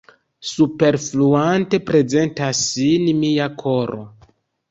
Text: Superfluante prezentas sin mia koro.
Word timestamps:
Superfluante 0.51 1.81
prezentas 1.91 2.63
sin 2.71 3.05
mia 3.19 3.49
koro. 3.63 4.01